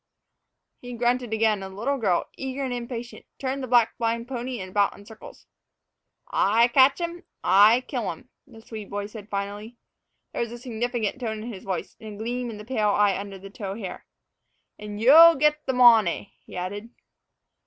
He 0.79 0.93
grunted 0.93 1.31
again, 1.31 1.61
and 1.61 1.73
the 1.73 1.77
little 1.77 1.99
girl, 1.99 2.27
eager 2.35 2.63
and 2.63 2.73
impatient, 2.73 3.23
turned 3.37 3.61
the 3.61 3.67
blind 3.67 3.89
black 3.99 4.27
pony 4.27 4.59
about 4.59 4.97
in 4.97 5.05
circles. 5.05 5.45
"Ay 6.31 6.69
catch 6.69 6.99
'em, 7.01 7.23
ay 7.43 7.83
kill 7.87 8.09
'em," 8.11 8.27
the 8.47 8.61
Swede 8.61 8.89
boy 8.89 9.05
said 9.05 9.29
finally. 9.29 9.77
There 10.33 10.41
was 10.41 10.51
a 10.51 10.57
significant 10.57 11.19
tone 11.19 11.43
in 11.43 11.53
his 11.53 11.63
voice, 11.65 11.97
and 11.99 12.15
a 12.15 12.17
gleam 12.17 12.49
in 12.49 12.57
the 12.57 12.65
pale 12.65 12.89
eyes 12.89 13.19
under 13.19 13.37
the 13.37 13.51
tow 13.51 13.75
hair. 13.75 14.07
"An' 14.79 14.97
yo' 14.97 15.35
gate 15.35 15.57
th' 15.67 15.71
mownay," 15.71 16.31
he 16.47 16.57
added. 16.57 16.89